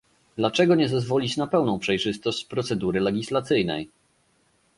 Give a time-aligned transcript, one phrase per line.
[0.37, 3.89] Dlaczego nie zezwolić na pełną przejrzystość procedury legislacyjnej?